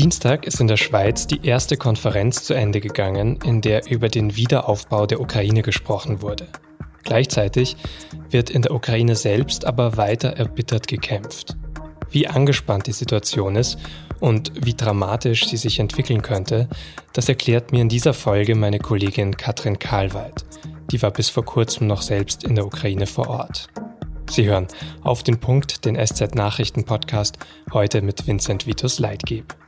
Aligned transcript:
Dienstag 0.00 0.46
ist 0.46 0.58
in 0.62 0.66
der 0.66 0.78
Schweiz 0.78 1.26
die 1.26 1.44
erste 1.44 1.76
Konferenz 1.76 2.42
zu 2.42 2.54
Ende 2.54 2.80
gegangen, 2.80 3.38
in 3.44 3.60
der 3.60 3.90
über 3.90 4.08
den 4.08 4.34
Wiederaufbau 4.34 5.04
der 5.04 5.20
Ukraine 5.20 5.60
gesprochen 5.60 6.22
wurde. 6.22 6.46
Gleichzeitig 7.02 7.76
wird 8.30 8.48
in 8.48 8.62
der 8.62 8.72
Ukraine 8.72 9.14
selbst 9.14 9.66
aber 9.66 9.98
weiter 9.98 10.30
erbittert 10.30 10.88
gekämpft. 10.88 11.54
Wie 12.10 12.26
angespannt 12.26 12.86
die 12.86 12.92
Situation 12.92 13.56
ist 13.56 13.76
und 14.20 14.52
wie 14.64 14.72
dramatisch 14.72 15.46
sie 15.46 15.58
sich 15.58 15.78
entwickeln 15.78 16.22
könnte, 16.22 16.70
das 17.12 17.28
erklärt 17.28 17.70
mir 17.70 17.82
in 17.82 17.90
dieser 17.90 18.14
Folge 18.14 18.54
meine 18.54 18.78
Kollegin 18.78 19.36
Katrin 19.36 19.78
Karlweit. 19.78 20.46
Die 20.92 21.02
war 21.02 21.10
bis 21.10 21.28
vor 21.28 21.44
kurzem 21.44 21.88
noch 21.88 22.00
selbst 22.00 22.42
in 22.42 22.54
der 22.54 22.64
Ukraine 22.64 23.06
vor 23.06 23.28
Ort. 23.28 23.68
Sie 24.30 24.46
hören 24.46 24.66
auf 25.02 25.22
den 25.22 25.40
Punkt 25.40 25.84
den 25.84 25.94
SZ 25.94 26.34
Nachrichten 26.34 26.84
Podcast 26.84 27.36
heute 27.74 28.00
mit 28.00 28.26
Vincent 28.26 28.66
Vitus 28.66 28.98
Leitgeb. 28.98 29.59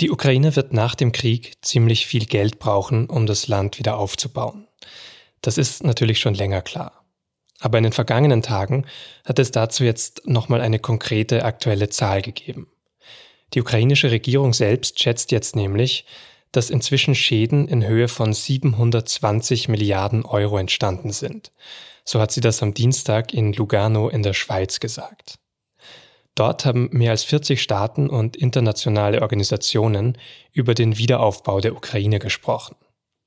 Die 0.00 0.10
Ukraine 0.10 0.54
wird 0.56 0.74
nach 0.74 0.94
dem 0.94 1.12
Krieg 1.12 1.54
ziemlich 1.62 2.06
viel 2.06 2.26
Geld 2.26 2.58
brauchen, 2.58 3.08
um 3.08 3.26
das 3.26 3.48
Land 3.48 3.78
wieder 3.78 3.96
aufzubauen. 3.96 4.68
Das 5.40 5.56
ist 5.56 5.84
natürlich 5.84 6.20
schon 6.20 6.34
länger 6.34 6.60
klar. 6.60 7.04
Aber 7.60 7.78
in 7.78 7.84
den 7.84 7.92
vergangenen 7.92 8.42
Tagen 8.42 8.84
hat 9.24 9.38
es 9.38 9.50
dazu 9.50 9.84
jetzt 9.84 10.26
nochmal 10.26 10.60
eine 10.60 10.78
konkrete 10.78 11.44
aktuelle 11.44 11.88
Zahl 11.88 12.20
gegeben. 12.20 12.68
Die 13.54 13.60
ukrainische 13.60 14.10
Regierung 14.10 14.52
selbst 14.52 15.00
schätzt 15.00 15.32
jetzt 15.32 15.56
nämlich, 15.56 16.04
dass 16.52 16.68
inzwischen 16.68 17.14
Schäden 17.14 17.66
in 17.66 17.86
Höhe 17.86 18.08
von 18.08 18.34
720 18.34 19.68
Milliarden 19.68 20.24
Euro 20.24 20.58
entstanden 20.58 21.10
sind. 21.10 21.52
So 22.04 22.20
hat 22.20 22.32
sie 22.32 22.40
das 22.40 22.62
am 22.62 22.74
Dienstag 22.74 23.32
in 23.32 23.52
Lugano 23.54 24.08
in 24.08 24.22
der 24.22 24.34
Schweiz 24.34 24.78
gesagt. 24.78 25.38
Dort 26.36 26.66
haben 26.66 26.90
mehr 26.92 27.12
als 27.12 27.24
40 27.24 27.60
Staaten 27.60 28.08
und 28.08 28.36
internationale 28.36 29.22
Organisationen 29.22 30.18
über 30.52 30.74
den 30.74 30.98
Wiederaufbau 30.98 31.60
der 31.60 31.74
Ukraine 31.74 32.18
gesprochen. 32.18 32.76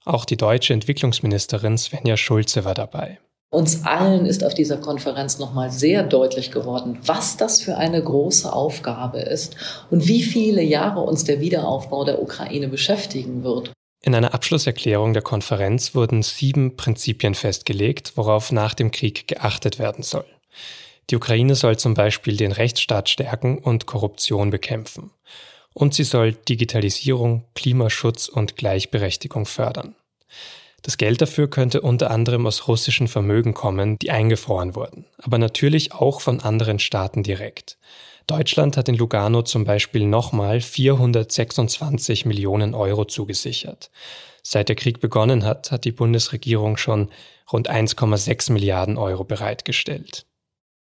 Auch 0.06 0.26
die 0.26 0.38
deutsche 0.38 0.74
Entwicklungsministerin 0.74 1.78
Svenja 1.78 2.16
Schulze 2.18 2.64
war 2.64 2.76
dabei. 2.76 3.20
Uns 3.52 3.84
allen 3.84 4.28
ist 4.28 4.44
auf 4.44 4.54
dieser 4.54 4.78
Konferenz 4.78 5.40
nochmal 5.40 5.72
sehr 5.72 6.04
deutlich 6.04 6.52
geworden, 6.52 7.00
was 7.04 7.36
das 7.36 7.60
für 7.60 7.78
eine 7.78 8.02
große 8.02 8.54
Aufgabe 8.54 9.22
ist 9.22 9.56
und 9.90 10.08
wie 10.08 10.22
viele 10.22 10.62
Jahre 10.62 11.02
uns 11.02 11.23
der 11.23 11.42
Wiederaufbau 11.42 12.06
der 12.06 12.22
Ukraine 12.22 12.68
beschäftigen 12.68 13.44
wird. 13.44 13.73
In 14.04 14.14
einer 14.14 14.36
Abschlusserklärung 14.36 15.14
der 15.14 15.23
Konferenz 15.23 15.96
wurden 15.96 16.22
sieben 16.22 16.78
Prinzipien 16.78 17.34
festgelegt, 17.34 18.14
worauf 18.16 18.52
nach 18.52 18.76
dem 18.76 18.92
Krieg 18.92 19.28
geachtet 19.28 19.80
werden 19.80 20.04
soll. 20.04 20.26
Die 21.10 21.16
Ukraine 21.16 21.56
soll 21.56 21.78
zum 21.78 21.96
Beispiel 21.96 22.38
den 22.38 22.52
Rechtsstaat 22.52 23.10
stärken 23.10 23.58
und 23.58 23.86
Korruption 23.86 24.52
bekämpfen. 24.52 25.12
Und 25.74 25.94
sie 25.94 26.04
soll 26.04 26.34
Digitalisierung, 26.34 27.46
Klimaschutz 27.56 28.28
und 28.28 28.58
Gleichberechtigung 28.58 29.46
fördern. 29.46 29.96
Das 30.84 30.98
Geld 30.98 31.22
dafür 31.22 31.50
könnte 31.50 31.82
unter 31.82 32.12
anderem 32.12 32.48
aus 32.48 32.68
russischen 32.68 33.08
Vermögen 33.08 33.54
kommen, 33.54 33.98
die 34.00 34.12
eingefroren 34.12 34.76
wurden, 34.76 35.06
aber 35.18 35.38
natürlich 35.38 35.94
auch 35.94 36.22
von 36.22 36.40
anderen 36.40 36.80
Staaten 36.80 37.23
direkt. 37.23 37.78
Deutschland 38.28 38.78
hat 38.78 38.88
in 38.88 38.96
Lugano 38.96 39.42
zum 39.42 39.66
Beispiel 39.66 40.06
nochmal 40.06 40.62
426 40.62 42.26
Millionen 42.26 42.76
Euro 42.76 43.06
zugesichert. 43.06 43.90
Seit 44.44 44.70
der 44.70 44.76
Krieg 44.76 45.02
begonnen 45.02 45.44
hat, 45.44 45.72
hat 45.72 45.84
die 45.84 45.92
Bundesregierung 45.92 46.78
schon 46.78 47.10
rund 47.52 47.70
1,6 47.70 48.52
Milliarden 48.52 48.98
Euro 48.98 49.23
bereitgestellt. 49.23 50.26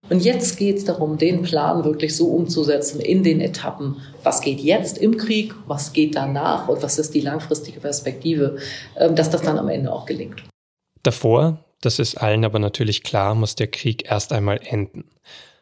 Und 0.09 0.25
jetzt 0.25 0.59
geht 0.59 0.79
es 0.79 0.85
darum, 0.85 1.17
den 1.17 1.43
Plan 1.43 1.85
wirklich 1.85 2.17
so 2.17 2.29
umzusetzen 2.29 3.01
in 3.01 3.23
den 3.23 3.41
Etappen. 3.41 3.97
Was 4.23 4.41
geht 4.41 4.61
jetzt 4.61 4.99
im 4.99 5.17
Krieg, 5.17 5.55
was 5.67 5.93
geht 5.93 6.17
danach 6.17 6.69
und 6.69 6.83
was 6.83 6.99
ist 6.99 7.15
die 7.15 7.21
langfristige 7.21 7.81
Perspektive, 7.81 8.59
ähm, 8.97 9.15
dass 9.15 9.31
das 9.31 9.43
dann 9.43 9.59
am 9.59 9.69
Ende 9.69 9.93
auch 9.93 10.07
gelingt. 10.07 10.43
Davor, 11.03 11.65
das 11.81 11.99
ist 11.99 12.17
allen 12.17 12.45
aber 12.45 12.59
natürlich 12.59 13.03
klar, 13.03 13.35
muss 13.35 13.55
der 13.55 13.69
Krieg 13.69 14.11
erst 14.11 14.33
einmal 14.33 14.61
enden. 14.63 15.05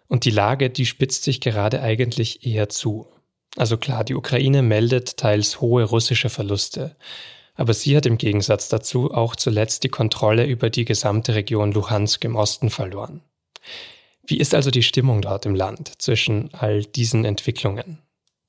Und 0.09 0.25
die 0.25 0.31
Lage, 0.31 0.71
die 0.71 0.87
spitzt 0.87 1.25
sich 1.25 1.41
gerade 1.41 1.83
eigentlich 1.83 2.45
eher 2.45 2.69
zu. 2.69 3.07
Also 3.57 3.77
klar, 3.77 4.05
die 4.05 4.15
Ukraine 4.15 4.63
meldet 4.63 5.17
teils 5.17 5.61
hohe 5.61 5.85
russische 5.85 6.31
Verluste. 6.31 6.97
Aber 7.55 7.75
sie 7.75 7.97
hat 7.97 8.07
im 8.07 8.17
Gegensatz 8.19 8.69
dazu 8.69 9.13
auch 9.13 9.37
zuletzt 9.37 9.85
die 9.85 9.89
Kontrolle 9.89 10.47
über 10.47 10.71
die 10.71 10.85
gesamte 10.85 11.35
Region 11.35 11.73
Luhansk 11.73 12.25
im 12.25 12.37
Osten 12.37 12.71
verloren. 12.71 13.23
Wie 14.27 14.39
ist 14.39 14.55
also 14.55 14.71
die 14.71 14.83
Stimmung 14.83 15.23
dort 15.23 15.47
im 15.47 15.55
Land 15.55 16.01
zwischen 16.01 16.53
all 16.55 16.85
diesen 16.85 17.25
Entwicklungen? 17.25 17.99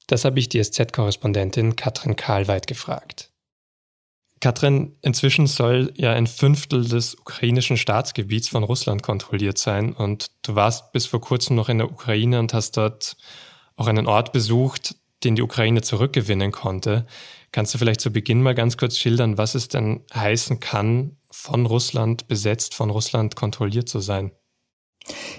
Das 0.08 0.26
habe 0.26 0.40
ich 0.40 0.50
die 0.50 0.62
SZ-Korrespondentin 0.62 1.76
Katrin 1.76 2.16
Karlweit 2.16 2.68
gefragt. 2.68 3.32
Katrin, 4.42 4.98
inzwischen 5.04 5.46
soll 5.46 5.94
ja 5.96 6.14
ein 6.14 6.26
Fünftel 6.26 6.84
des 6.88 7.16
ukrainischen 7.16 7.78
Staatsgebiets 7.78 8.50
von 8.50 8.64
Russland 8.64 9.04
kontrolliert 9.04 9.60
sein 9.60 9.94
und 9.94 10.32
du 10.42 10.56
warst 10.56 10.92
bis 10.94 11.06
vor 11.06 11.22
kurzem 11.22 11.56
noch 11.56 11.70
in 11.70 11.78
der 11.78 11.92
Ukraine 11.92 12.40
und 12.40 12.54
hast 12.54 12.76
dort 12.76 13.16
auch 13.76 13.88
einen 13.88 14.08
Ort 14.08 14.34
besucht, 14.34 14.96
den 15.24 15.36
die 15.36 15.44
Ukraine 15.44 15.84
zurückgewinnen 15.84 16.52
konnte. 16.52 17.06
Kannst 17.52 17.74
du 17.74 17.78
vielleicht 17.78 18.02
zu 18.02 18.12
Beginn 18.12 18.42
mal 18.42 18.56
ganz 18.56 18.78
kurz 18.78 18.98
schildern, 18.98 19.38
was 19.38 19.54
es 19.54 19.68
denn 19.68 20.04
heißen 20.14 20.60
kann, 20.60 21.18
von 21.30 21.68
Russland 21.68 22.28
besetzt, 22.28 22.74
von 22.74 22.90
Russland 22.90 23.36
kontrolliert 23.36 23.90
zu 23.90 24.00
sein? 24.00 24.32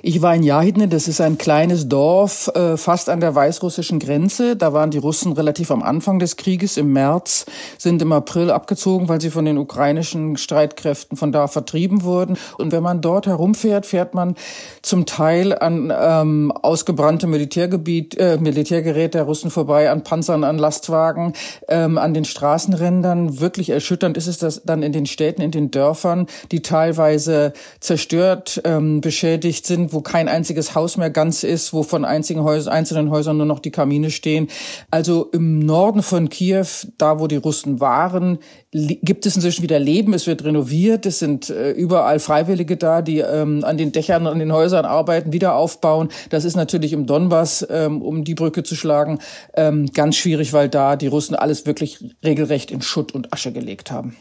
Ich 0.02 0.22
war 0.22 0.34
in 0.34 0.42
Jahidne, 0.42 0.88
das 0.88 1.08
ist 1.08 1.20
ein 1.20 1.38
kleines 1.38 1.88
Dorf 1.88 2.50
äh, 2.54 2.76
fast 2.76 3.08
an 3.08 3.20
der 3.20 3.34
weißrussischen 3.34 3.98
Grenze. 3.98 4.56
Da 4.56 4.72
waren 4.72 4.90
die 4.90 4.98
Russen 4.98 5.32
relativ 5.32 5.70
am 5.70 5.82
Anfang 5.82 6.18
des 6.18 6.36
Krieges 6.36 6.76
im 6.76 6.92
März, 6.92 7.46
sind 7.78 8.02
im 8.02 8.12
April 8.12 8.50
abgezogen, 8.50 9.08
weil 9.08 9.20
sie 9.20 9.30
von 9.30 9.44
den 9.44 9.58
ukrainischen 9.58 10.36
Streitkräften 10.36 11.16
von 11.16 11.32
da 11.32 11.46
vertrieben 11.46 12.02
wurden. 12.02 12.36
Und 12.58 12.72
wenn 12.72 12.82
man 12.82 13.00
dort 13.00 13.26
herumfährt, 13.26 13.86
fährt 13.86 14.14
man 14.14 14.36
zum 14.82 15.06
Teil 15.06 15.56
an 15.56 15.92
ähm, 15.96 16.52
ausgebranntem 16.52 17.30
Militärgebiet, 17.30 18.16
äh, 18.18 18.38
Militärgerät 18.38 19.14
der 19.14 19.24
Russen 19.24 19.50
vorbei, 19.50 19.90
an 19.90 20.02
Panzern, 20.02 20.44
an 20.44 20.58
Lastwagen, 20.58 21.34
ähm, 21.68 21.98
an 21.98 22.14
den 22.14 22.24
Straßenrändern. 22.24 23.40
Wirklich 23.40 23.70
erschütternd 23.70 24.16
ist 24.16 24.26
es 24.26 24.38
das 24.38 24.62
dann 24.64 24.82
in 24.82 24.92
den 24.92 25.06
Städten, 25.06 25.42
in 25.42 25.50
den 25.50 25.70
Dörfern, 25.70 26.26
die 26.50 26.62
teilweise 26.62 27.52
zerstört, 27.80 28.60
ähm, 28.64 29.00
beschädigt 29.00 29.61
beschädigt 29.62 29.66
sind, 29.66 29.92
wo 29.92 30.00
kein 30.00 30.28
einziges 30.28 30.74
Haus 30.74 30.96
mehr 30.96 31.10
ganz 31.10 31.42
ist, 31.44 31.72
wo 31.72 31.82
von 31.82 32.04
einzigen 32.04 32.42
Häus 32.42 32.68
einzelnen 32.68 33.10
Häusern 33.10 33.36
nur 33.36 33.46
noch 33.46 33.60
die 33.60 33.70
Kamine 33.70 34.10
stehen. 34.10 34.48
Also 34.90 35.28
im 35.32 35.60
Norden 35.60 36.02
von 36.02 36.28
Kiew, 36.28 36.66
da 36.98 37.18
wo 37.18 37.26
die 37.26 37.36
Russen 37.36 37.80
waren, 37.80 38.38
gibt 38.72 39.26
es 39.26 39.36
inzwischen 39.36 39.62
wieder 39.62 39.78
Leben. 39.78 40.14
Es 40.14 40.26
wird 40.26 40.44
renoviert. 40.44 41.06
Es 41.06 41.18
sind 41.18 41.50
äh, 41.50 41.70
überall 41.72 42.18
Freiwillige 42.18 42.76
da, 42.76 43.02
die 43.02 43.18
ähm, 43.18 43.64
an 43.64 43.76
den 43.76 43.92
Dächern, 43.92 44.26
an 44.26 44.38
den 44.38 44.52
Häusern 44.52 44.84
arbeiten, 44.84 45.32
wieder 45.32 45.54
aufbauen. 45.54 46.08
Das 46.30 46.44
ist 46.44 46.56
natürlich 46.56 46.92
im 46.92 47.06
Donbass, 47.06 47.66
ähm, 47.70 48.02
um 48.02 48.24
die 48.24 48.34
Brücke 48.34 48.62
zu 48.62 48.74
schlagen, 48.74 49.18
ähm, 49.54 49.86
ganz 49.92 50.16
schwierig, 50.16 50.52
weil 50.52 50.68
da 50.68 50.96
die 50.96 51.08
Russen 51.08 51.34
alles 51.34 51.66
wirklich 51.66 51.98
regelrecht 52.24 52.70
in 52.70 52.82
Schutt 52.82 53.12
und 53.12 53.32
Asche 53.32 53.52
gelegt 53.52 53.90
haben. 53.90 54.16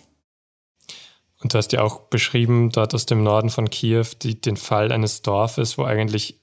Und 1.41 1.53
du 1.53 1.57
hast 1.57 1.71
ja 1.71 1.81
auch 1.81 2.01
beschrieben, 2.01 2.69
dort 2.71 2.93
aus 2.93 3.05
dem 3.05 3.23
Norden 3.23 3.49
von 3.49 3.69
Kiew, 3.69 4.05
die, 4.21 4.39
den 4.39 4.57
Fall 4.57 4.91
eines 4.91 5.21
Dorfes, 5.21 5.77
wo 5.77 5.83
eigentlich 5.83 6.39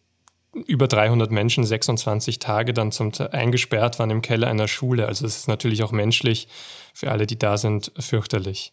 über 0.66 0.88
300 0.88 1.31
Menschen 1.31 1.64
26 1.64 2.38
Tage 2.38 2.72
dann 2.72 2.91
zum 2.91 3.12
eingesperrt 3.31 3.98
waren 3.98 4.10
im 4.10 4.22
Keller 4.22 4.48
einer 4.48 4.66
Schule. 4.66 5.06
Also 5.06 5.26
es 5.26 5.37
ist 5.37 5.48
natürlich 5.48 5.82
auch 5.82 5.92
menschlich 5.92 6.48
für 6.94 7.10
alle, 7.10 7.26
die 7.26 7.38
da 7.38 7.56
sind, 7.56 7.92
fürchterlich. 7.98 8.72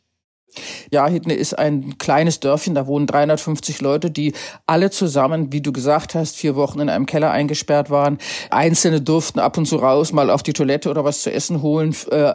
Ja, 0.90 1.08
Hidne 1.08 1.34
ist 1.34 1.58
ein 1.58 1.97
kleines 1.97 2.40
Dörfchen, 2.40 2.76
da 2.76 2.88
wohnen 2.88 3.08
350 3.08 3.82
Leute, 3.82 4.09
die 4.09 4.34
alle 4.66 4.90
zusammen, 4.90 5.52
wie 5.52 5.61
du 5.61 5.73
gesagt 5.73 6.16
hast, 6.16 6.38
vier 6.38 6.55
Wochen 6.55 6.79
in 6.79 6.90
einem 6.90 7.05
Keller 7.05 7.32
eingesperrt 7.32 7.90
waren. 7.90 8.20
Einzelne 8.52 9.02
durften 9.02 9.40
ab 9.40 9.58
und 9.58 9.66
zu 9.66 9.76
raus, 9.78 10.14
mal 10.14 10.29
auf 10.29 10.44
die 10.44 10.53
Toilette 10.53 10.90
oder 10.90 11.03
was 11.03 11.23
zu 11.23 11.32
essen 11.32 11.61
holen. 11.61 11.96
Äh, 12.09 12.34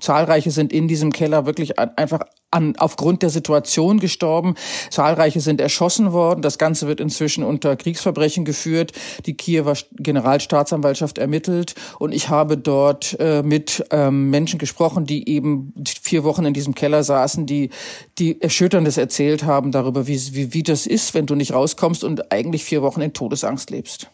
zahlreiche 0.00 0.50
sind 0.50 0.72
in 0.72 0.88
diesem 0.88 1.12
Keller 1.12 1.46
wirklich 1.46 1.78
einfach 1.78 2.20
an, 2.54 2.74
aufgrund 2.76 3.22
der 3.22 3.30
Situation 3.30 4.00
gestorben. 4.00 4.54
Zahlreiche 4.90 5.40
sind 5.40 5.60
erschossen 5.60 6.12
worden. 6.12 6.42
Das 6.42 6.58
Ganze 6.58 6.86
wird 6.86 7.00
inzwischen 7.00 7.44
unter 7.44 7.76
Kriegsverbrechen 7.76 8.44
geführt. 8.44 8.92
Die 9.26 9.34
Kiewer 9.34 9.74
Generalstaatsanwaltschaft 9.96 11.18
ermittelt. 11.18 11.74
Und 11.98 12.12
ich 12.12 12.28
habe 12.28 12.56
dort 12.56 13.16
äh, 13.18 13.42
mit 13.42 13.84
ähm, 13.90 14.30
Menschen 14.30 14.58
gesprochen, 14.58 15.04
die 15.04 15.28
eben 15.28 15.74
vier 16.00 16.24
Wochen 16.24 16.44
in 16.44 16.54
diesem 16.54 16.74
Keller 16.74 17.02
saßen, 17.02 17.46
die, 17.46 17.70
die 18.18 18.40
Erschütterndes 18.40 18.96
erzählt 18.96 19.44
haben 19.44 19.72
darüber, 19.72 20.06
wie, 20.06 20.20
wie, 20.34 20.54
wie 20.54 20.62
das 20.62 20.86
ist, 20.86 21.14
wenn 21.14 21.26
du 21.26 21.34
nicht 21.34 21.52
rauskommst 21.52 22.04
und 22.04 22.32
eigentlich 22.32 22.64
vier 22.64 22.82
Wochen 22.82 23.00
in 23.00 23.12
Todesangst 23.12 23.70
lebst. 23.70 24.08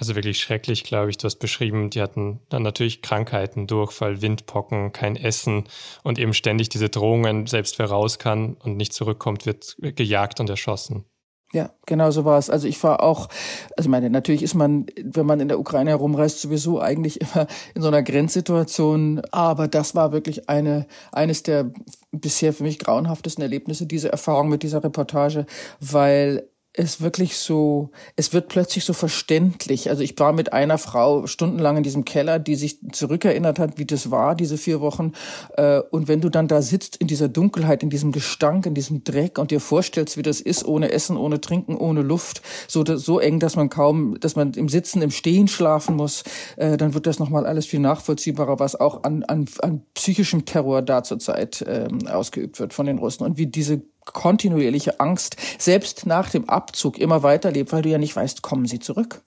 Also 0.00 0.14
wirklich 0.14 0.40
schrecklich, 0.40 0.82
glaube 0.82 1.10
ich. 1.10 1.18
Du 1.18 1.26
hast 1.26 1.36
beschrieben, 1.36 1.90
die 1.90 2.00
hatten 2.00 2.40
dann 2.48 2.62
natürlich 2.62 3.02
Krankheiten, 3.02 3.66
Durchfall, 3.66 4.22
Windpocken, 4.22 4.92
kein 4.92 5.14
Essen 5.14 5.64
und 6.02 6.18
eben 6.18 6.32
ständig 6.32 6.70
diese 6.70 6.88
Drohungen, 6.88 7.46
selbst 7.46 7.78
wer 7.78 7.90
raus 7.90 8.18
kann 8.18 8.54
und 8.54 8.78
nicht 8.78 8.94
zurückkommt, 8.94 9.44
wird 9.44 9.76
gejagt 9.78 10.40
und 10.40 10.48
erschossen. 10.48 11.04
Ja, 11.52 11.70
genau 11.84 12.12
so 12.12 12.24
war 12.24 12.38
es. 12.38 12.48
Also 12.48 12.68
ich 12.68 12.82
war 12.82 13.02
auch, 13.02 13.28
also 13.76 13.88
ich 13.88 13.88
meine, 13.88 14.08
natürlich 14.08 14.42
ist 14.42 14.54
man, 14.54 14.86
wenn 15.02 15.26
man 15.26 15.40
in 15.40 15.48
der 15.48 15.58
Ukraine 15.58 15.90
herumreist, 15.90 16.40
sowieso 16.40 16.80
eigentlich 16.80 17.20
immer 17.20 17.46
in 17.74 17.82
so 17.82 17.88
einer 17.88 18.02
Grenzsituation. 18.02 19.20
Aber 19.32 19.68
das 19.68 19.94
war 19.94 20.12
wirklich 20.12 20.48
eine, 20.48 20.86
eines 21.12 21.42
der 21.42 21.72
bisher 22.12 22.54
für 22.54 22.62
mich 22.62 22.78
grauenhaftesten 22.78 23.42
Erlebnisse, 23.42 23.86
diese 23.86 24.12
Erfahrung 24.12 24.48
mit 24.48 24.62
dieser 24.62 24.82
Reportage, 24.82 25.44
weil 25.80 26.48
es 26.72 27.00
wirklich 27.00 27.36
so, 27.36 27.90
es 28.14 28.32
wird 28.32 28.48
plötzlich 28.48 28.84
so 28.84 28.92
verständlich. 28.92 29.90
Also 29.90 30.02
ich 30.02 30.16
war 30.18 30.32
mit 30.32 30.52
einer 30.52 30.78
Frau 30.78 31.26
stundenlang 31.26 31.78
in 31.78 31.82
diesem 31.82 32.04
Keller, 32.04 32.38
die 32.38 32.54
sich 32.54 32.78
zurückerinnert 32.92 33.58
hat, 33.58 33.78
wie 33.78 33.86
das 33.86 34.12
war, 34.12 34.36
diese 34.36 34.56
vier 34.56 34.80
Wochen. 34.80 35.12
Äh, 35.56 35.80
und 35.90 36.06
wenn 36.06 36.20
du 36.20 36.28
dann 36.28 36.46
da 36.46 36.62
sitzt 36.62 36.96
in 36.96 37.08
dieser 37.08 37.28
Dunkelheit, 37.28 37.82
in 37.82 37.90
diesem 37.90 38.12
Gestank, 38.12 38.66
in 38.66 38.74
diesem 38.74 39.02
Dreck 39.02 39.38
und 39.38 39.50
dir 39.50 39.58
vorstellst, 39.58 40.16
wie 40.16 40.22
das 40.22 40.40
ist, 40.40 40.64
ohne 40.64 40.92
Essen, 40.92 41.16
ohne 41.16 41.40
Trinken, 41.40 41.76
ohne 41.76 42.02
Luft, 42.02 42.42
so, 42.68 42.84
so 42.84 43.18
eng, 43.18 43.40
dass 43.40 43.56
man 43.56 43.68
kaum, 43.68 44.20
dass 44.20 44.36
man 44.36 44.52
im 44.52 44.68
Sitzen, 44.68 45.02
im 45.02 45.10
Stehen 45.10 45.48
schlafen 45.48 45.96
muss, 45.96 46.22
äh, 46.56 46.76
dann 46.76 46.94
wird 46.94 47.06
das 47.06 47.18
nochmal 47.18 47.46
alles 47.46 47.66
viel 47.66 47.80
nachvollziehbarer, 47.80 48.60
was 48.60 48.76
auch 48.76 49.02
an, 49.02 49.24
an, 49.24 49.46
an 49.60 49.82
psychischem 49.94 50.44
Terror 50.44 50.82
da 50.82 51.02
zurzeit 51.02 51.64
ähm, 51.66 52.06
ausgeübt 52.06 52.60
wird 52.60 52.74
von 52.74 52.86
den 52.86 52.98
Russen 52.98 53.24
und 53.24 53.38
wie 53.38 53.46
diese 53.48 53.82
kontinuierliche 54.12 55.00
Angst 55.00 55.36
selbst 55.58 56.06
nach 56.06 56.30
dem 56.30 56.48
Abzug 56.48 56.98
immer 56.98 57.22
weiterlebt, 57.22 57.72
weil 57.72 57.82
du 57.82 57.88
ja 57.88 57.98
nicht 57.98 58.16
weißt, 58.16 58.42
kommen 58.42 58.66
sie 58.66 58.78
zurück. 58.78 59.22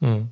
Hm. 0.00 0.30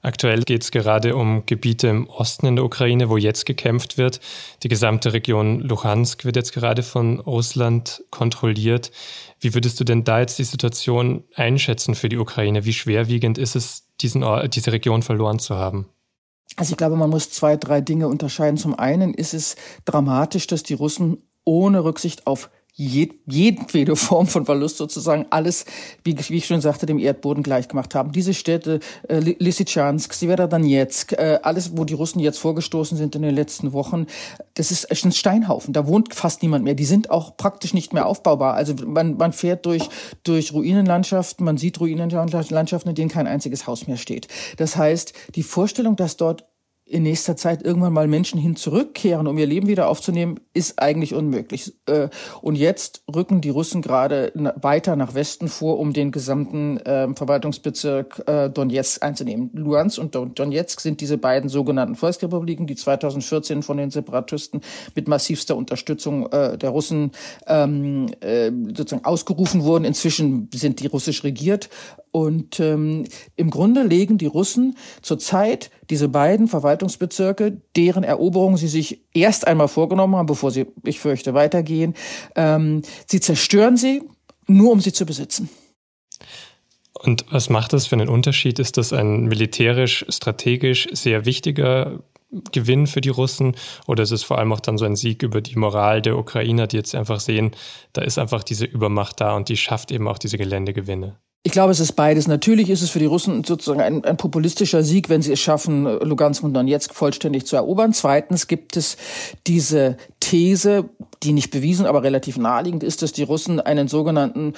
Aktuell 0.00 0.42
geht 0.42 0.62
es 0.62 0.72
gerade 0.72 1.14
um 1.14 1.46
Gebiete 1.46 1.86
im 1.86 2.08
Osten 2.08 2.46
in 2.46 2.56
der 2.56 2.64
Ukraine, 2.64 3.08
wo 3.08 3.16
jetzt 3.16 3.46
gekämpft 3.46 3.96
wird. 3.96 4.20
Die 4.64 4.68
gesamte 4.68 5.12
Region 5.12 5.60
Luhansk 5.60 6.24
wird 6.24 6.34
jetzt 6.34 6.52
gerade 6.52 6.82
von 6.82 7.20
Russland 7.20 8.02
kontrolliert. 8.10 8.90
Wie 9.38 9.54
würdest 9.54 9.78
du 9.78 9.84
denn 9.84 10.02
da 10.02 10.18
jetzt 10.18 10.38
die 10.40 10.44
Situation 10.44 11.22
einschätzen 11.36 11.94
für 11.94 12.08
die 12.08 12.18
Ukraine? 12.18 12.64
Wie 12.64 12.72
schwerwiegend 12.72 13.38
ist 13.38 13.54
es, 13.54 13.86
diesen, 14.00 14.24
diese 14.50 14.72
Region 14.72 15.02
verloren 15.02 15.38
zu 15.38 15.54
haben? 15.54 15.88
Also 16.56 16.72
ich 16.72 16.76
glaube, 16.76 16.96
man 16.96 17.10
muss 17.10 17.30
zwei, 17.30 17.56
drei 17.56 17.80
Dinge 17.80 18.08
unterscheiden. 18.08 18.56
Zum 18.56 18.76
einen 18.76 19.14
ist 19.14 19.34
es 19.34 19.54
dramatisch, 19.84 20.48
dass 20.48 20.64
die 20.64 20.74
Russen 20.74 21.18
ohne 21.44 21.84
Rücksicht 21.84 22.26
auf 22.26 22.50
jed, 22.74 23.12
jedwede 23.26 23.96
Form 23.96 24.26
von 24.26 24.46
Verlust 24.46 24.78
sozusagen 24.78 25.26
alles, 25.30 25.66
wie, 26.04 26.16
wie 26.16 26.36
ich 26.36 26.46
schon 26.46 26.60
sagte, 26.60 26.86
dem 26.86 26.98
Erdboden 26.98 27.42
gleichgemacht 27.42 27.94
haben. 27.94 28.12
Diese 28.12 28.32
Städte, 28.32 28.80
äh, 29.08 29.18
Lysychansk, 29.18 30.14
Severodonetsk, 30.14 31.12
äh, 31.12 31.38
alles, 31.42 31.76
wo 31.76 31.84
die 31.84 31.94
Russen 31.94 32.20
jetzt 32.20 32.38
vorgestoßen 32.38 32.96
sind 32.96 33.14
in 33.14 33.22
den 33.22 33.34
letzten 33.34 33.72
Wochen, 33.72 34.06
das 34.54 34.70
ist 34.70 34.90
ein 34.90 35.12
Steinhaufen. 35.12 35.74
Da 35.74 35.86
wohnt 35.86 36.14
fast 36.14 36.42
niemand 36.42 36.64
mehr. 36.64 36.74
Die 36.74 36.84
sind 36.84 37.10
auch 37.10 37.36
praktisch 37.36 37.74
nicht 37.74 37.92
mehr 37.92 38.06
aufbaubar. 38.06 38.54
Also 38.54 38.74
man, 38.86 39.16
man 39.16 39.32
fährt 39.32 39.66
durch, 39.66 39.88
durch 40.24 40.52
Ruinenlandschaften, 40.52 41.44
man 41.44 41.58
sieht 41.58 41.78
Ruinenlandschaften, 41.78 42.88
in 42.88 42.94
denen 42.94 43.10
kein 43.10 43.26
einziges 43.26 43.66
Haus 43.66 43.86
mehr 43.86 43.98
steht. 43.98 44.28
Das 44.56 44.76
heißt, 44.76 45.12
die 45.34 45.42
Vorstellung, 45.42 45.96
dass 45.96 46.16
dort 46.16 46.46
in 46.92 47.04
nächster 47.04 47.36
Zeit 47.36 47.62
irgendwann 47.62 47.94
mal 47.94 48.06
Menschen 48.06 48.38
hin 48.38 48.54
zurückkehren, 48.54 49.26
um 49.26 49.38
ihr 49.38 49.46
Leben 49.46 49.66
wieder 49.66 49.88
aufzunehmen, 49.88 50.40
ist 50.52 50.78
eigentlich 50.78 51.14
unmöglich. 51.14 51.72
Äh, 51.86 52.08
und 52.42 52.56
jetzt 52.56 53.02
rücken 53.12 53.40
die 53.40 53.48
Russen 53.48 53.80
gerade 53.80 54.30
weiter 54.60 54.94
nach 54.94 55.14
Westen 55.14 55.48
vor, 55.48 55.78
um 55.78 55.94
den 55.94 56.12
gesamten 56.12 56.78
ähm, 56.84 57.16
Verwaltungsbezirk 57.16 58.24
äh, 58.26 58.50
Donetsk 58.50 59.02
einzunehmen. 59.02 59.50
Luhansk 59.54 59.98
und 59.98 60.14
Donetsk 60.14 60.80
sind 60.80 61.00
diese 61.00 61.16
beiden 61.16 61.48
sogenannten 61.48 61.94
Volksrepubliken, 61.94 62.66
die 62.66 62.76
2014 62.76 63.62
von 63.62 63.78
den 63.78 63.90
Separatisten 63.90 64.60
mit 64.94 65.08
massivster 65.08 65.56
Unterstützung 65.56 66.30
äh, 66.30 66.58
der 66.58 66.70
Russen 66.70 67.12
ähm, 67.46 68.08
sozusagen 68.76 69.06
ausgerufen 69.06 69.64
wurden. 69.64 69.84
Inzwischen 69.84 70.50
sind 70.52 70.80
die 70.80 70.88
russisch 70.88 71.24
regiert 71.24 71.70
und 72.12 72.60
ähm, 72.60 73.04
im 73.36 73.50
Grunde 73.50 73.82
legen 73.82 74.18
die 74.18 74.26
Russen 74.26 74.76
zurzeit 75.00 75.70
diese 75.88 76.08
beiden 76.08 76.46
Verwaltungsbezirke, 76.46 77.60
deren 77.74 78.04
Eroberung 78.04 78.58
sie 78.58 78.68
sich 78.68 79.00
erst 79.14 79.46
einmal 79.46 79.68
vorgenommen 79.68 80.16
haben, 80.16 80.26
bevor 80.26 80.50
sie, 80.50 80.66
ich 80.84 81.00
fürchte, 81.00 81.32
weitergehen, 81.32 81.94
ähm, 82.36 82.82
sie 83.06 83.20
zerstören 83.20 83.78
sie, 83.78 84.02
nur 84.46 84.72
um 84.72 84.80
sie 84.80 84.92
zu 84.92 85.06
besitzen. 85.06 85.48
Und 86.92 87.24
was 87.30 87.48
macht 87.48 87.72
das 87.72 87.86
für 87.86 87.96
einen 87.96 88.10
Unterschied? 88.10 88.58
Ist 88.58 88.76
das 88.76 88.92
ein 88.92 89.24
militärisch, 89.24 90.04
strategisch 90.08 90.88
sehr 90.92 91.24
wichtiger 91.24 92.00
Gewinn 92.52 92.86
für 92.86 93.00
die 93.00 93.08
Russen 93.08 93.56
oder 93.86 94.02
ist 94.02 94.10
es 94.10 94.22
vor 94.22 94.38
allem 94.38 94.52
auch 94.52 94.60
dann 94.60 94.78
so 94.78 94.84
ein 94.84 94.96
Sieg 94.96 95.22
über 95.22 95.40
die 95.40 95.56
Moral 95.56 96.02
der 96.02 96.16
Ukrainer, 96.16 96.66
die 96.66 96.76
jetzt 96.76 96.94
einfach 96.94 97.20
sehen, 97.20 97.52
da 97.92 98.02
ist 98.02 98.18
einfach 98.18 98.42
diese 98.42 98.64
Übermacht 98.66 99.20
da 99.20 99.34
und 99.34 99.48
die 99.48 99.56
schafft 99.56 99.90
eben 99.90 100.08
auch 100.08 100.18
diese 100.18 100.38
Geländegewinne? 100.38 101.18
Ich 101.44 101.50
glaube, 101.50 101.72
es 101.72 101.80
ist 101.80 101.92
beides. 101.92 102.28
Natürlich 102.28 102.70
ist 102.70 102.82
es 102.82 102.90
für 102.90 103.00
die 103.00 103.06
Russen 103.06 103.42
sozusagen 103.42 103.80
ein, 103.80 104.04
ein 104.04 104.16
populistischer 104.16 104.84
Sieg, 104.84 105.08
wenn 105.08 105.22
sie 105.22 105.32
es 105.32 105.40
schaffen, 105.40 105.84
Lugansk 105.84 106.44
und 106.44 106.54
Donetsk 106.54 106.94
vollständig 106.94 107.46
zu 107.46 107.56
erobern. 107.56 107.92
Zweitens 107.92 108.46
gibt 108.46 108.76
es 108.76 108.96
diese 109.48 109.96
These, 110.20 110.88
die 111.24 111.32
nicht 111.32 111.50
bewiesen, 111.50 111.86
aber 111.86 112.04
relativ 112.04 112.38
naheliegend 112.38 112.84
ist, 112.84 113.02
dass 113.02 113.12
die 113.12 113.24
Russen 113.24 113.58
einen 113.58 113.88
sogenannten 113.88 114.54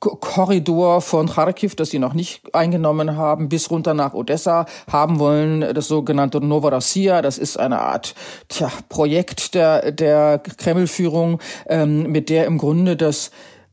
Korridor 0.00 1.00
von 1.00 1.28
Kharkiv, 1.28 1.74
das 1.74 1.90
sie 1.90 1.98
noch 1.98 2.14
nicht 2.14 2.54
eingenommen 2.54 3.16
haben, 3.16 3.48
bis 3.48 3.68
runter 3.68 3.94
nach 3.94 4.14
Odessa 4.14 4.66
haben 4.88 5.18
wollen, 5.18 5.74
das 5.74 5.88
sogenannte 5.88 6.40
Novorossiya. 6.40 7.20
Das 7.20 7.36
ist 7.36 7.58
eine 7.58 7.80
Art 7.80 8.14
tja, 8.46 8.70
Projekt 8.88 9.54
der, 9.54 9.90
der 9.90 10.38
Kremlführung, 10.38 11.40
ähm, 11.66 12.12
mit 12.12 12.28
der 12.28 12.46
im 12.46 12.58
Grunde 12.58 12.96
das 12.96 13.32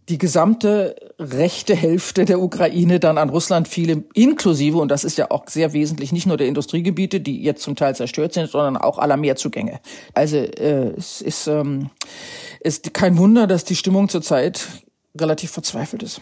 die 0.10 0.18
gesamte 0.20 0.96
rechte 1.18 1.76
Hälfte 1.76 2.26
der 2.26 2.40
Ukraine 2.40 3.00
dann 3.00 3.18
an 3.18 3.30
Russland 3.30 3.68
fiel, 3.68 4.06
inklusive, 4.14 4.78
und 4.78 4.90
das 4.90 5.04
ist 5.04 5.18
ja 5.18 5.32
auch 5.32 5.48
sehr 5.48 5.74
wesentlich, 5.74 6.12
nicht 6.12 6.28
nur 6.28 6.38
der 6.38 6.48
Industriegebiete, 6.48 7.20
die 7.20 7.42
jetzt 7.42 7.64
zum 7.64 7.76
Teil 7.76 7.96
zerstört 7.96 8.34
sind, 8.34 8.50
sondern 8.50 8.78
auch 8.78 9.00
aller 9.00 9.18
Mehrzugänge. 9.18 9.80
Also 10.14 10.38
äh, 10.38 10.94
es 10.96 11.22
ist, 11.22 11.48
ähm, 11.48 11.90
ist 12.60 12.94
kein 12.94 13.18
Wunder, 13.18 13.48
dass 13.48 13.64
die 13.64 13.76
Stimmung 13.76 14.10
zurzeit 14.10 14.68
relativ 15.20 15.52
verzweifelt 15.52 16.04
ist. 16.04 16.22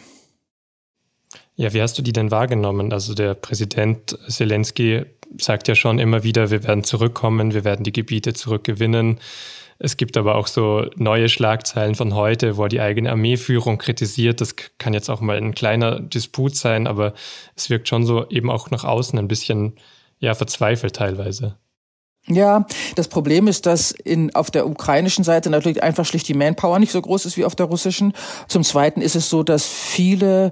Ja, 1.56 1.74
wie 1.74 1.82
hast 1.82 1.98
du 1.98 2.02
die 2.02 2.14
denn 2.14 2.32
wahrgenommen? 2.32 2.94
Also 2.94 3.14
der 3.14 3.34
Präsident 3.34 4.18
Zelensky 4.28 5.06
sagt 5.38 5.68
ja 5.68 5.76
schon 5.76 6.00
immer 6.00 6.24
wieder, 6.24 6.52
wir 6.52 6.64
werden 6.64 6.84
zurückkommen, 6.84 7.54
wir 7.54 7.64
werden 7.64 7.84
die 7.84 7.92
Gebiete 7.92 8.34
zurückgewinnen. 8.34 9.20
Es 9.84 9.98
gibt 9.98 10.16
aber 10.16 10.36
auch 10.36 10.48
so 10.48 10.86
neue 10.96 11.28
Schlagzeilen 11.28 11.96
von 11.96 12.16
heute, 12.16 12.56
wo 12.56 12.64
er 12.64 12.70
die 12.70 12.80
eigene 12.80 13.10
Armeeführung 13.10 13.78
kritisiert. 13.78 14.40
Das 14.40 14.56
kann 14.78 14.94
jetzt 14.94 15.10
auch 15.10 15.20
mal 15.20 15.36
ein 15.36 15.54
kleiner 15.54 16.00
Disput 16.00 16.56
sein, 16.56 16.88
aber 16.88 17.14
es 17.58 17.70
wirkt 17.70 17.90
schon 17.90 18.06
so 18.06 18.26
eben 18.30 18.50
auch 18.50 18.72
nach 18.72 18.86
außen 18.86 19.20
ein 19.20 19.28
bisschen 19.28 19.76
ja 20.20 20.36
verzweifelt 20.36 20.96
teilweise. 20.96 21.58
Ja, 22.28 22.66
das 22.96 23.10
Problem 23.10 23.48
ist, 23.50 23.66
dass 23.66 23.92
in, 23.92 24.34
auf 24.34 24.50
der 24.52 24.66
ukrainischen 24.66 25.26
Seite 25.26 25.50
natürlich 25.50 25.84
einfach 25.84 26.06
schlicht 26.06 26.30
die 26.30 26.34
Manpower 26.34 26.80
nicht 26.80 26.94
so 26.94 27.02
groß 27.02 27.26
ist 27.26 27.36
wie 27.36 27.44
auf 27.44 27.54
der 27.54 27.66
russischen. 27.66 28.14
Zum 28.48 28.64
Zweiten 28.64 29.02
ist 29.02 29.18
es 29.18 29.30
so, 29.30 29.44
dass 29.44 29.68
viele 29.68 30.52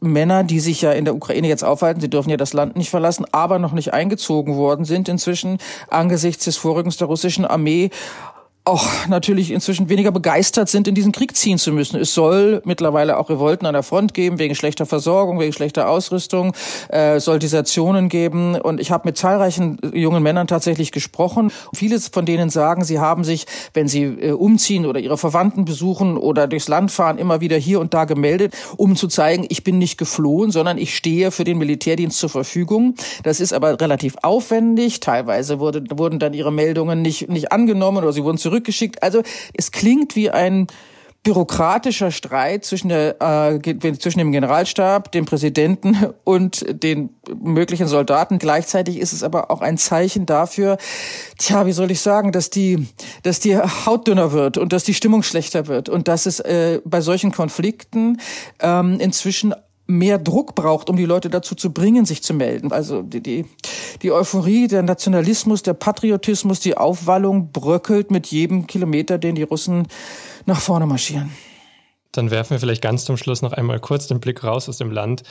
Männer, 0.00 0.42
die 0.42 0.60
sich 0.60 0.80
ja 0.80 0.92
in 0.92 1.04
der 1.04 1.14
Ukraine 1.14 1.48
jetzt 1.48 1.64
aufhalten, 1.64 2.00
sie 2.00 2.08
dürfen 2.08 2.30
ja 2.30 2.38
das 2.38 2.54
Land 2.54 2.76
nicht 2.76 2.88
verlassen, 2.88 3.26
aber 3.32 3.58
noch 3.58 3.72
nicht 3.72 3.92
eingezogen 3.92 4.56
worden 4.56 4.86
sind 4.86 5.10
inzwischen 5.10 5.58
angesichts 5.90 6.46
des 6.46 6.56
Vorrückens 6.56 6.96
der 6.96 7.08
russischen 7.08 7.44
Armee 7.44 7.90
auch 8.64 9.06
natürlich 9.08 9.50
inzwischen 9.50 9.88
weniger 9.88 10.12
begeistert 10.12 10.68
sind, 10.68 10.86
in 10.86 10.94
diesen 10.94 11.12
Krieg 11.12 11.34
ziehen 11.34 11.56
zu 11.56 11.72
müssen. 11.72 11.98
Es 11.98 12.12
soll 12.12 12.60
mittlerweile 12.66 13.16
auch 13.16 13.30
Revolten 13.30 13.64
an 13.64 13.72
der 13.72 13.82
Front 13.82 14.12
geben, 14.12 14.38
wegen 14.38 14.54
schlechter 14.54 14.84
Versorgung, 14.84 15.40
wegen 15.40 15.52
schlechter 15.54 15.88
Ausrüstung, 15.88 16.52
äh, 16.90 17.20
Soldisationen 17.20 18.10
geben. 18.10 18.56
Und 18.56 18.78
ich 18.78 18.90
habe 18.90 19.08
mit 19.08 19.16
zahlreichen 19.16 19.78
jungen 19.94 20.22
Männern 20.22 20.46
tatsächlich 20.46 20.92
gesprochen. 20.92 21.50
Viele 21.74 21.98
von 22.00 22.26
denen 22.26 22.50
sagen, 22.50 22.84
sie 22.84 22.98
haben 22.98 23.24
sich, 23.24 23.46
wenn 23.72 23.88
sie 23.88 24.02
äh, 24.02 24.32
umziehen 24.32 24.84
oder 24.84 25.00
ihre 25.00 25.16
Verwandten 25.16 25.64
besuchen 25.64 26.18
oder 26.18 26.46
durchs 26.46 26.68
Land 26.68 26.90
fahren, 26.90 27.16
immer 27.16 27.40
wieder 27.40 27.56
hier 27.56 27.80
und 27.80 27.94
da 27.94 28.04
gemeldet, 28.04 28.54
um 28.76 28.94
zu 28.94 29.08
zeigen, 29.08 29.46
ich 29.48 29.64
bin 29.64 29.78
nicht 29.78 29.96
geflohen, 29.96 30.50
sondern 30.50 30.76
ich 30.76 30.94
stehe 30.94 31.30
für 31.30 31.44
den 31.44 31.56
Militärdienst 31.56 32.18
zur 32.18 32.28
Verfügung. 32.28 32.94
Das 33.22 33.40
ist 33.40 33.54
aber 33.54 33.80
relativ 33.80 34.16
aufwendig. 34.22 35.00
Teilweise 35.00 35.60
wurde, 35.60 35.82
wurden 35.90 36.18
dann 36.18 36.34
ihre 36.34 36.52
Meldungen 36.52 37.00
nicht, 37.00 37.30
nicht 37.30 37.52
angenommen 37.52 37.98
oder 37.98 38.12
sie 38.12 38.22
wurden 38.22 38.38
zurück 38.38 38.49
zurückgeschickt. 38.50 39.02
Also 39.02 39.22
es 39.54 39.70
klingt 39.70 40.16
wie 40.16 40.30
ein 40.30 40.66
bürokratischer 41.22 42.10
Streit 42.12 42.64
zwischen, 42.64 42.88
der, 42.88 43.20
äh, 43.20 43.98
zwischen 43.98 44.20
dem 44.20 44.32
Generalstab, 44.32 45.12
dem 45.12 45.26
Präsidenten 45.26 45.96
und 46.24 46.64
den 46.82 47.10
möglichen 47.42 47.86
Soldaten. 47.88 48.38
Gleichzeitig 48.38 48.98
ist 48.98 49.12
es 49.12 49.22
aber 49.22 49.50
auch 49.50 49.60
ein 49.60 49.76
Zeichen 49.76 50.24
dafür, 50.24 50.78
tja, 51.38 51.66
wie 51.66 51.72
soll 51.72 51.90
ich 51.90 52.00
sagen, 52.00 52.32
dass 52.32 52.48
die, 52.48 52.88
dass 53.22 53.38
die 53.38 53.58
Haut 53.58 54.08
dünner 54.08 54.32
wird 54.32 54.56
und 54.56 54.72
dass 54.72 54.84
die 54.84 54.94
Stimmung 54.94 55.22
schlechter 55.22 55.66
wird 55.66 55.90
und 55.90 56.08
dass 56.08 56.24
es 56.24 56.40
äh, 56.40 56.80
bei 56.84 57.02
solchen 57.02 57.32
Konflikten 57.32 58.18
ähm, 58.60 58.98
inzwischen 58.98 59.54
mehr 59.90 60.18
Druck 60.18 60.54
braucht, 60.54 60.88
um 60.88 60.96
die 60.96 61.04
Leute 61.04 61.28
dazu 61.30 61.54
zu 61.54 61.72
bringen, 61.72 62.04
sich 62.04 62.22
zu 62.22 62.32
melden. 62.32 62.72
Also 62.72 63.02
die, 63.02 63.22
die, 63.22 63.44
die 64.02 64.12
Euphorie, 64.12 64.68
der 64.68 64.82
Nationalismus, 64.82 65.62
der 65.62 65.74
Patriotismus, 65.74 66.60
die 66.60 66.76
Aufwallung 66.76 67.52
bröckelt 67.52 68.10
mit 68.10 68.28
jedem 68.28 68.66
Kilometer, 68.66 69.18
den 69.18 69.34
die 69.34 69.42
Russen 69.42 69.86
nach 70.46 70.60
vorne 70.60 70.86
marschieren. 70.86 71.30
Dann 72.12 72.30
werfen 72.30 72.50
wir 72.50 72.58
vielleicht 72.58 72.82
ganz 72.82 73.04
zum 73.04 73.16
Schluss 73.16 73.40
noch 73.42 73.52
einmal 73.52 73.78
kurz 73.78 74.08
den 74.08 74.18
Blick 74.18 74.42
raus 74.42 74.68
aus 74.68 74.78
dem 74.78 74.90
Land, 74.90 75.22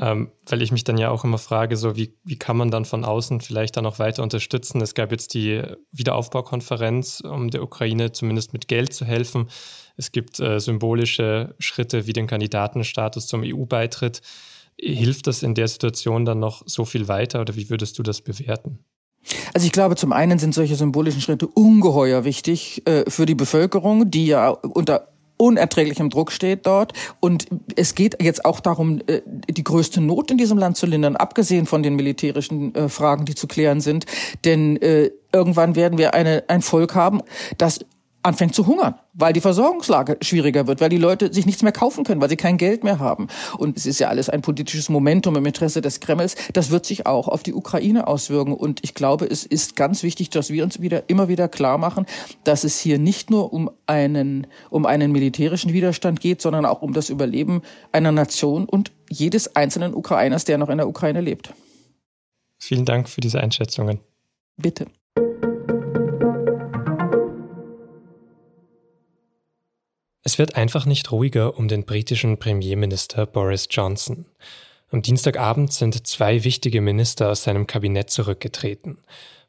ähm, 0.00 0.30
weil 0.46 0.62
ich 0.62 0.72
mich 0.72 0.84
dann 0.84 0.96
ja 0.96 1.10
auch 1.10 1.24
immer 1.24 1.38
frage, 1.38 1.76
so 1.76 1.94
wie, 1.96 2.16
wie 2.24 2.38
kann 2.38 2.56
man 2.56 2.70
dann 2.70 2.84
von 2.84 3.04
außen 3.04 3.40
vielleicht 3.40 3.76
dann 3.76 3.84
noch 3.84 3.98
weiter 3.98 4.22
unterstützen? 4.22 4.80
Es 4.80 4.94
gab 4.94 5.12
jetzt 5.12 5.34
die 5.34 5.62
Wiederaufbaukonferenz, 5.92 7.20
um 7.20 7.50
der 7.50 7.62
Ukraine 7.62 8.12
zumindest 8.12 8.52
mit 8.52 8.66
Geld 8.66 8.94
zu 8.94 9.04
helfen. 9.04 9.50
Es 9.96 10.10
gibt 10.10 10.40
äh, 10.40 10.58
symbolische 10.58 11.54
Schritte 11.58 12.06
wie 12.06 12.14
den 12.14 12.26
Kandidatenstatus 12.26 13.26
zum 13.26 13.42
EU-Beitritt. 13.44 14.22
Hilft 14.80 15.26
das 15.26 15.42
in 15.42 15.54
der 15.54 15.68
Situation 15.68 16.24
dann 16.24 16.40
noch 16.40 16.62
so 16.66 16.84
viel 16.84 17.06
weiter 17.06 17.40
oder 17.40 17.54
wie 17.54 17.68
würdest 17.70 17.98
du 17.98 18.02
das 18.02 18.22
bewerten? 18.22 18.78
Also 19.52 19.66
ich 19.66 19.72
glaube, 19.72 19.96
zum 19.96 20.12
einen 20.12 20.38
sind 20.38 20.54
solche 20.54 20.76
symbolischen 20.76 21.20
Schritte 21.20 21.46
ungeheuer 21.46 22.24
wichtig 22.24 22.86
äh, 22.86 23.08
für 23.08 23.26
die 23.26 23.34
Bevölkerung, 23.34 24.10
die 24.10 24.26
ja 24.26 24.50
unter 24.50 25.13
unerträglichem 25.44 26.08
Druck 26.08 26.32
steht 26.32 26.66
dort. 26.66 26.94
Und 27.20 27.46
es 27.76 27.94
geht 27.94 28.22
jetzt 28.22 28.44
auch 28.44 28.60
darum, 28.60 29.00
äh, 29.06 29.20
die 29.26 29.62
größte 29.62 30.00
Not 30.00 30.30
in 30.30 30.38
diesem 30.38 30.56
Land 30.56 30.76
zu 30.78 30.86
lindern, 30.86 31.16
abgesehen 31.16 31.66
von 31.66 31.82
den 31.82 31.96
militärischen 31.96 32.74
äh, 32.74 32.88
Fragen, 32.88 33.26
die 33.26 33.34
zu 33.34 33.46
klären 33.46 33.80
sind. 33.80 34.06
Denn 34.44 34.76
äh, 34.80 35.10
irgendwann 35.32 35.76
werden 35.76 35.98
wir 35.98 36.14
eine, 36.14 36.44
ein 36.48 36.62
Volk 36.62 36.94
haben, 36.94 37.20
das 37.58 37.80
anfängt 38.24 38.54
zu 38.54 38.66
hungern, 38.66 38.94
weil 39.12 39.32
die 39.34 39.40
Versorgungslage 39.40 40.16
schwieriger 40.22 40.66
wird, 40.66 40.80
weil 40.80 40.88
die 40.88 40.96
Leute 40.96 41.32
sich 41.32 41.44
nichts 41.44 41.62
mehr 41.62 41.72
kaufen 41.72 42.04
können, 42.04 42.20
weil 42.20 42.30
sie 42.30 42.36
kein 42.36 42.56
Geld 42.56 42.82
mehr 42.82 42.98
haben. 42.98 43.28
Und 43.58 43.76
es 43.76 43.84
ist 43.84 43.98
ja 43.98 44.08
alles 44.08 44.30
ein 44.30 44.40
politisches 44.40 44.88
Momentum 44.88 45.36
im 45.36 45.44
Interesse 45.44 45.82
des 45.82 46.00
Kremls. 46.00 46.34
Das 46.54 46.70
wird 46.70 46.86
sich 46.86 47.06
auch 47.06 47.28
auf 47.28 47.42
die 47.42 47.52
Ukraine 47.52 48.06
auswirken. 48.06 48.54
Und 48.54 48.80
ich 48.82 48.94
glaube, 48.94 49.26
es 49.26 49.44
ist 49.44 49.76
ganz 49.76 50.02
wichtig, 50.02 50.30
dass 50.30 50.50
wir 50.50 50.64
uns 50.64 50.80
wieder 50.80 51.08
immer 51.08 51.28
wieder 51.28 51.48
klar 51.48 51.76
machen, 51.76 52.06
dass 52.44 52.64
es 52.64 52.80
hier 52.80 52.98
nicht 52.98 53.30
nur 53.30 53.52
um 53.52 53.70
einen, 53.86 54.46
um 54.70 54.86
einen 54.86 55.12
militärischen 55.12 55.74
Widerstand 55.74 56.20
geht, 56.20 56.40
sondern 56.40 56.64
auch 56.64 56.80
um 56.80 56.94
das 56.94 57.10
Überleben 57.10 57.60
einer 57.92 58.10
Nation 58.10 58.64
und 58.64 58.90
jedes 59.10 59.54
einzelnen 59.54 59.94
Ukrainers, 59.94 60.44
der 60.46 60.56
noch 60.56 60.70
in 60.70 60.78
der 60.78 60.88
Ukraine 60.88 61.20
lebt. 61.20 61.52
Vielen 62.58 62.86
Dank 62.86 63.10
für 63.10 63.20
diese 63.20 63.40
Einschätzungen. 63.40 64.00
Bitte. 64.56 64.86
Es 70.26 70.38
wird 70.38 70.56
einfach 70.56 70.86
nicht 70.86 71.12
ruhiger 71.12 71.58
um 71.58 71.68
den 71.68 71.84
britischen 71.84 72.38
Premierminister 72.38 73.26
Boris 73.26 73.68
Johnson. 73.70 74.24
Am 74.90 75.02
Dienstagabend 75.02 75.70
sind 75.70 76.06
zwei 76.06 76.44
wichtige 76.44 76.80
Minister 76.80 77.30
aus 77.30 77.42
seinem 77.42 77.66
Kabinett 77.66 78.08
zurückgetreten. 78.08 78.96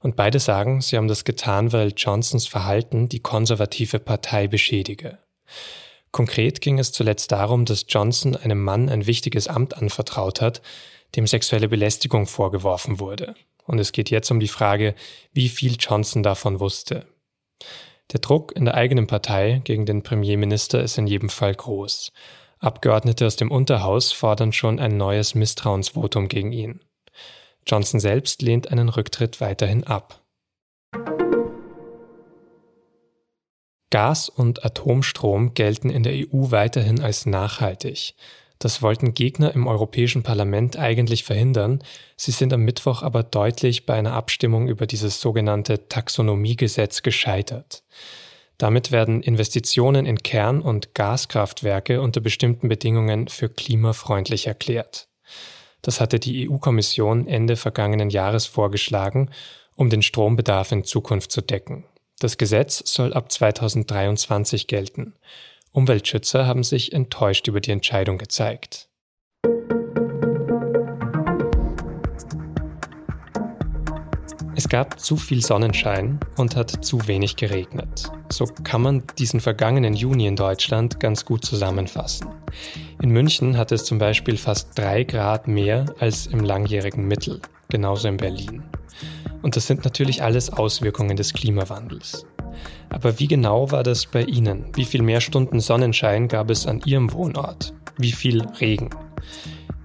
Und 0.02 0.18
beide 0.18 0.38
sagen, 0.38 0.82
sie 0.82 0.98
haben 0.98 1.08
das 1.08 1.24
getan, 1.24 1.72
weil 1.72 1.94
Johnsons 1.96 2.46
Verhalten 2.46 3.08
die 3.08 3.22
konservative 3.22 4.00
Partei 4.00 4.48
beschädige. 4.48 5.18
Konkret 6.12 6.60
ging 6.60 6.78
es 6.78 6.92
zuletzt 6.92 7.32
darum, 7.32 7.64
dass 7.64 7.86
Johnson 7.88 8.36
einem 8.36 8.62
Mann 8.62 8.90
ein 8.90 9.08
wichtiges 9.08 9.48
Amt 9.48 9.78
anvertraut 9.78 10.42
hat, 10.42 10.62
dem 11.16 11.26
sexuelle 11.26 11.70
Belästigung 11.70 12.28
vorgeworfen 12.28 13.00
wurde. 13.00 13.36
Und 13.64 13.80
es 13.80 13.94
geht 13.94 14.10
jetzt 14.10 14.30
um 14.30 14.42
die 14.42 14.50
Frage, 14.50 14.94
wie 15.32 15.48
viel 15.48 15.78
Johnson 15.80 16.22
davon 16.22 16.60
wusste. 16.60 17.06
Der 18.12 18.20
Druck 18.20 18.56
in 18.56 18.66
der 18.66 18.76
eigenen 18.76 19.08
Partei 19.08 19.62
gegen 19.64 19.86
den 19.86 20.04
Premierminister 20.04 20.82
ist 20.82 20.98
in 20.98 21.08
jedem 21.08 21.30
Fall 21.30 21.56
groß. 21.56 22.12
Abgeordnete 22.60 23.26
aus 23.26 23.36
dem 23.36 23.52
Unterhaus 23.52 24.12
fordern 24.12 24.54
schon 24.54 24.80
ein 24.80 24.98
neues 24.98 25.36
Misstrauensvotum 25.36 26.28
gegen 26.28 26.52
ihn. 26.52 26.82
Johnson 27.68 28.00
selbst 28.00 28.42
lehnt 28.42 28.72
einen 28.72 28.90
Rücktritt 28.90 29.42
weiterhin 29.42 29.84
ab. 29.84 30.22
Gas 33.90 34.30
und 34.30 34.66
Atomstrom 34.66 35.54
gelten 35.54 35.90
in 35.90 36.04
der 36.04 36.14
EU 36.14 36.52
weiterhin 36.52 37.02
als 37.02 37.26
nachhaltig. 37.26 38.14
Das 38.60 38.82
wollten 38.82 39.14
Gegner 39.14 39.54
im 39.54 39.68
Europäischen 39.68 40.24
Parlament 40.24 40.78
eigentlich 40.78 41.24
verhindern, 41.24 41.84
sie 42.16 42.32
sind 42.32 42.54
am 42.54 42.62
Mittwoch 42.62 43.02
aber 43.02 43.24
deutlich 43.24 43.86
bei 43.86 43.96
einer 43.96 44.14
Abstimmung 44.14 44.68
über 44.68 44.88
dieses 44.88 45.20
sogenannte 45.20 45.90
Taxonomiegesetz 45.90 47.02
gescheitert. 47.02 47.84
Damit 48.58 48.92
werden 48.92 49.22
Investitionen 49.22 50.06
in 50.06 50.24
Kern- 50.24 50.62
und 50.62 50.94
Gaskraftwerke 50.94 52.02
unter 52.02 52.22
bestimmten 52.22 52.70
Bedingungen 52.70 53.28
für 53.28 53.50
klimafreundlich 53.50 54.48
erklärt. 54.48 55.10
Das 55.82 56.00
hatte 56.00 56.20
die 56.20 56.50
EU-Kommission 56.50 57.28
Ende 57.28 57.58
vergangenen 57.58 58.10
Jahres 58.10 58.46
vorgeschlagen, 58.46 59.30
um 59.76 59.90
den 59.90 60.02
Strombedarf 60.02 60.72
in 60.72 60.86
Zukunft 60.86 61.32
zu 61.32 61.42
decken. 61.42 61.84
Das 62.20 62.38
Gesetz 62.38 62.82
soll 62.86 63.14
ab 63.14 63.30
2023 63.30 64.68
gelten. 64.68 65.14
Umweltschützer 65.76 66.48
haben 66.48 66.64
sich 66.64 66.94
enttäuscht 66.94 67.50
über 67.50 67.60
die 67.60 67.72
Entscheidung 67.72 68.18
gezeigt. 68.18 68.88
Es 74.56 74.70
gab 74.70 75.02
zu 75.02 75.18
viel 75.18 75.44
Sonnenschein 75.44 76.18
und 76.38 76.56
hat 76.56 76.86
zu 76.86 77.06
wenig 77.08 77.36
geregnet. 77.36 78.10
So 78.32 78.46
kann 78.46 78.84
man 78.84 79.04
diesen 79.20 79.42
vergangenen 79.42 79.94
Juni 79.94 80.28
in 80.28 80.38
Deutschland 80.38 81.02
ganz 81.02 81.26
gut 81.26 81.44
zusammenfassen. 81.44 82.30
In 83.02 83.10
München 83.10 83.58
hatte 83.58 83.76
es 83.76 83.84
zum 83.84 84.00
Beispiel 84.00 84.38
fast 84.38 84.78
drei 84.80 85.04
Grad 85.04 85.50
mehr 85.50 85.94
als 86.00 86.28
im 86.28 86.40
langjährigen 86.40 87.06
Mittel, 87.06 87.42
genauso 87.68 88.08
in 88.08 88.16
Berlin. 88.16 88.64
Und 89.42 89.58
das 89.58 89.68
sind 89.68 89.84
natürlich 89.84 90.24
alles 90.24 90.50
Auswirkungen 90.50 91.18
des 91.18 91.34
Klimawandels. 91.34 92.26
Aber 92.90 93.20
wie 93.20 93.28
genau 93.28 93.72
war 93.72 93.84
das 93.84 94.06
bei 94.06 94.24
Ihnen? 94.24 94.66
Wie 94.74 94.86
viel 94.86 95.02
mehr 95.02 95.22
Stunden 95.22 95.60
Sonnenschein 95.60 96.28
gab 96.28 96.50
es 96.50 96.66
an 96.68 96.82
Ihrem 96.86 97.12
Wohnort? 97.14 97.74
Wie 97.98 98.12
viel 98.12 98.46
Regen? 98.60 98.90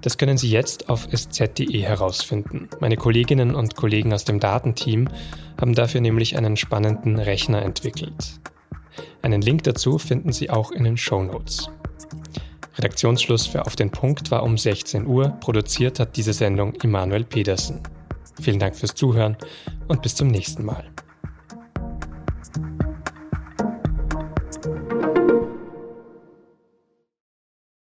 Das 0.03 0.17
können 0.17 0.39
Sie 0.39 0.51
jetzt 0.51 0.89
auf 0.89 1.09
sz.de 1.13 1.81
herausfinden. 1.83 2.69
Meine 2.81 2.97
Kolleginnen 2.97 3.55
und 3.55 3.77
Kollegen 3.77 4.13
aus 4.15 4.25
dem 4.25 4.41
Datenteam 4.41 5.09
haben 5.61 5.75
dafür 5.75 6.01
nämlich 6.01 6.37
einen 6.37 6.57
spannenden 6.57 7.19
Rechner 7.19 7.63
entwickelt. 7.63 8.41
Einen 9.23 9.43
Link 9.43 9.65
dazu 9.65 9.99
finden 9.99 10.33
Sie 10.33 10.49
auch 10.49 10.71
in 10.71 10.85
den 10.85 10.97
Show 10.97 11.23
Notes. 11.23 11.71
Redaktionsschluss 12.79 13.47
für 13.47 13.67
Auf 13.67 13.77
den 13.77 13.91
Punkt 13.91 14.31
war 14.31 14.43
um 14.43 14.57
16 14.57 15.07
Uhr. 15.07 15.29
Produziert 15.41 16.01
hat 16.01 16.17
diese 16.17 16.33
Sendung 16.33 16.73
Immanuel 16.83 17.25
Pedersen. 17.25 17.81
Vielen 18.41 18.59
Dank 18.59 18.77
fürs 18.77 18.95
Zuhören 18.95 19.37
und 19.89 20.01
bis 20.01 20.15
zum 20.15 20.29
nächsten 20.29 20.65
Mal. 20.65 20.85